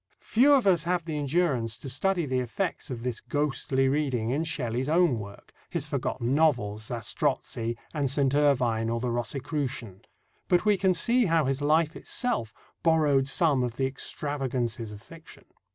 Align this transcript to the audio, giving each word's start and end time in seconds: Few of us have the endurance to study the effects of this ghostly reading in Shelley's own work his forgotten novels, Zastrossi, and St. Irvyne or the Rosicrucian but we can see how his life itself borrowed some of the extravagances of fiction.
Few 0.23 0.51
of 0.53 0.65
us 0.65 0.85
have 0.85 1.05
the 1.05 1.15
endurance 1.15 1.77
to 1.77 1.87
study 1.87 2.25
the 2.25 2.39
effects 2.39 2.89
of 2.89 3.03
this 3.03 3.21
ghostly 3.21 3.87
reading 3.87 4.31
in 4.31 4.43
Shelley's 4.45 4.89
own 4.89 5.19
work 5.19 5.53
his 5.69 5.87
forgotten 5.87 6.33
novels, 6.33 6.85
Zastrossi, 6.87 7.77
and 7.93 8.09
St. 8.09 8.33
Irvyne 8.33 8.89
or 8.89 8.99
the 8.99 9.11
Rosicrucian 9.11 10.01
but 10.47 10.65
we 10.65 10.75
can 10.75 10.95
see 10.95 11.27
how 11.27 11.45
his 11.45 11.61
life 11.61 11.95
itself 11.95 12.51
borrowed 12.81 13.27
some 13.27 13.61
of 13.61 13.75
the 13.75 13.85
extravagances 13.85 14.91
of 14.91 15.03
fiction. 15.03 15.45